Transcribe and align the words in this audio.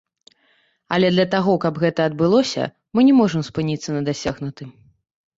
Але 0.95 1.07
для 1.13 1.25
таго, 1.33 1.53
каб 1.65 1.73
гэта 1.83 2.07
адбылося, 2.09 2.63
мы 2.99 3.03
не 3.09 3.13
можам 3.19 3.41
спыніцца 3.49 3.89
на 3.97 4.01
дасягнутым. 4.09 4.73